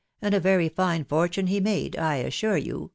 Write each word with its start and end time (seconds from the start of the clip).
•and 0.19 0.33
a 0.33 0.39
very 0.39 0.67
fine 0.67 1.05
fortune* 1.05 1.45
he 1.45 1.59
made, 1.59 1.95
I 1.95 2.15
assure 2.15 2.57
you 2.57 2.89